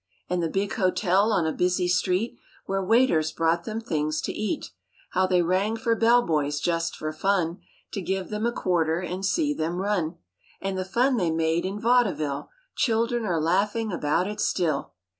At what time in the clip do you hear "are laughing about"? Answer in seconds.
13.25-14.25